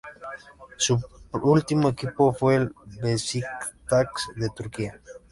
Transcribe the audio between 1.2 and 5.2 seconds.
último equipo fue el Beşiktaş de Turquía.